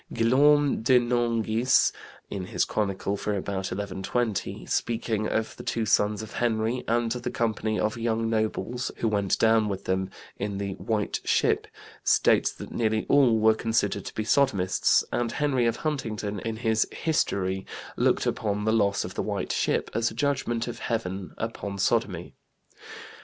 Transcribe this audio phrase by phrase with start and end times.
[0.11, 1.91] Guillaume de Nangis,
[2.27, 7.29] in his chronicle for about 1120, speaking of the two sons of Henry and the
[7.29, 11.67] company of young nobles who went down with them, in the White Ship,
[12.03, 16.87] states that nearly all were considered to be sodomists, and Henry of Huntingdon, in his
[16.91, 17.63] History,
[17.95, 22.33] looked upon the loss of the White Ship as a judgment of heaven upon sodomy.